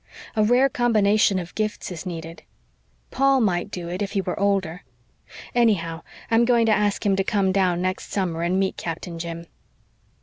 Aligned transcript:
A 0.35 0.43
rare 0.43 0.67
combination 0.67 1.37
of 1.37 1.53
gifts 1.53 1.91
is 1.91 2.07
needed. 2.07 2.41
Paul 3.11 3.39
might 3.39 3.69
do 3.69 3.87
it 3.87 4.01
if 4.01 4.13
he 4.13 4.21
were 4.21 4.39
older. 4.39 4.83
Anyhow, 5.53 6.01
I'm 6.31 6.43
going 6.43 6.65
to 6.65 6.71
ask 6.71 7.05
him 7.05 7.15
to 7.17 7.23
come 7.23 7.51
down 7.51 7.83
next 7.83 8.11
summer 8.11 8.41
and 8.41 8.59
meet 8.59 8.77
Captain 8.77 9.19
Jim." 9.19 9.45